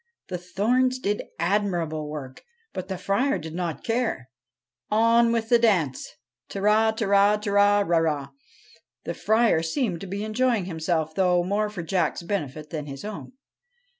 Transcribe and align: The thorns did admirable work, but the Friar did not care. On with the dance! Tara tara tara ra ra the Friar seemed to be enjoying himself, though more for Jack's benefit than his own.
The 0.29 0.39
thorns 0.39 0.97
did 0.97 1.21
admirable 1.37 2.09
work, 2.09 2.43
but 2.73 2.87
the 2.87 2.97
Friar 2.97 3.37
did 3.37 3.53
not 3.53 3.83
care. 3.83 4.29
On 4.89 5.31
with 5.31 5.49
the 5.49 5.59
dance! 5.59 6.15
Tara 6.49 6.91
tara 6.97 7.37
tara 7.39 7.85
ra 7.85 7.97
ra 7.99 8.29
the 9.03 9.13
Friar 9.13 9.61
seemed 9.61 10.01
to 10.01 10.07
be 10.07 10.23
enjoying 10.23 10.65
himself, 10.65 11.13
though 11.13 11.43
more 11.43 11.69
for 11.69 11.83
Jack's 11.83 12.23
benefit 12.23 12.71
than 12.71 12.87
his 12.87 13.05
own. 13.05 13.33